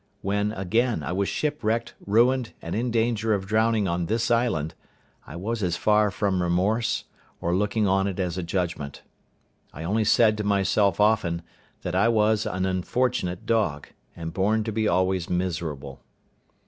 [0.23, 4.73] When, again, I was shipwrecked, ruined, and in danger of drowning on this island,
[5.27, 7.03] I was as far from remorse,
[7.39, 9.03] or looking on it as a judgment.
[9.71, 11.43] I only said to myself often,
[11.83, 15.99] that I was an unfortunate dog, and born to be always miserable.